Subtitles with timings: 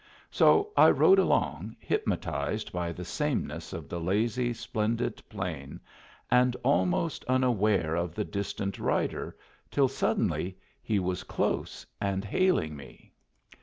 [0.31, 5.79] So I rode along, hypnotized by the sameness of the lazy, splendid plain,
[6.31, 9.37] and almost unaware of the distant rider,
[9.69, 13.13] till, suddenly, he was close and hailing me.